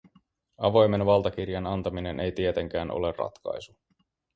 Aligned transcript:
Avoimen 0.57 1.05
valtakirjan 1.05 1.67
antaminen 1.67 2.19
ei 2.19 2.31
tietenkään 2.31 2.91
ole 2.91 3.11
ratkaisu. 3.17 3.75